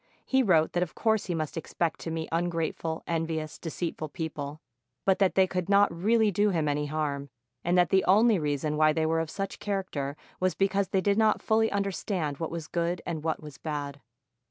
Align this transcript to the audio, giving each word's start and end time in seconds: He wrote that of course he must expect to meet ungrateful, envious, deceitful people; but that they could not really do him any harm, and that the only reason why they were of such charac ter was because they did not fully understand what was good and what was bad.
He 0.25 0.41
wrote 0.41 0.73
that 0.73 0.81
of 0.81 0.95
course 0.95 1.27
he 1.27 1.35
must 1.35 1.55
expect 1.55 1.99
to 1.99 2.09
meet 2.09 2.27
ungrateful, 2.31 3.03
envious, 3.05 3.59
deceitful 3.59 4.09
people; 4.09 4.59
but 5.05 5.19
that 5.19 5.35
they 5.35 5.45
could 5.45 5.69
not 5.69 5.93
really 5.95 6.31
do 6.31 6.49
him 6.49 6.67
any 6.67 6.87
harm, 6.87 7.29
and 7.63 7.77
that 7.77 7.91
the 7.91 8.03
only 8.05 8.39
reason 8.39 8.77
why 8.77 8.93
they 8.93 9.05
were 9.05 9.19
of 9.19 9.29
such 9.29 9.59
charac 9.59 9.91
ter 9.91 10.15
was 10.39 10.55
because 10.55 10.87
they 10.87 11.01
did 11.01 11.19
not 11.19 11.39
fully 11.39 11.71
understand 11.71 12.39
what 12.39 12.49
was 12.49 12.67
good 12.67 13.03
and 13.05 13.23
what 13.23 13.43
was 13.43 13.59
bad. 13.59 14.01